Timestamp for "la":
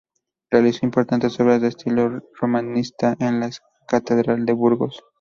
3.39-3.51